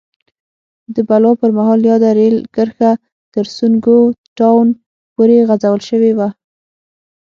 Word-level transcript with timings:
د 0.95 0.97
بلوا 1.07 1.31
پر 1.41 1.49
مهال 1.57 1.79
یاده 1.89 2.09
رېل 2.19 2.37
کرښه 2.55 2.91
تر 3.33 3.45
سونګو 3.55 3.99
ټاون 4.37 4.67
پورې 5.13 5.37
غځول 5.49 5.81
شوې 5.89 6.11
وه. 6.17 6.29